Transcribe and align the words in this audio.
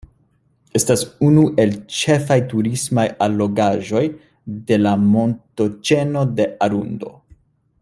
Estas 0.77 1.01
unu 1.27 1.43
el 1.63 1.73
ĉefaj 1.97 2.37
turismaj 2.53 3.05
allogaĵoj 3.27 4.03
de 4.73 4.81
la 4.83 4.95
Montoĉeno 5.13 6.25
de 6.41 6.51
Arundo. 6.69 7.15